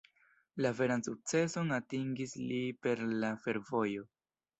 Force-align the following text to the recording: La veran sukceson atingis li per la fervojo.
La 0.65 0.69
veran 0.77 1.03
sukceson 1.07 1.69
atingis 1.77 2.33
li 2.45 2.63
per 2.87 3.05
la 3.25 3.31
fervojo. 3.45 4.07